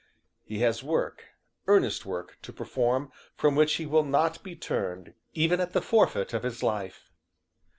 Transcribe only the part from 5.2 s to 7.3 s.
even at the forfeit of his life.